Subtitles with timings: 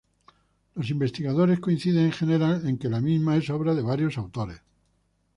[0.73, 4.59] Los investigadores coinciden en general en que la misma es obra de varios autores.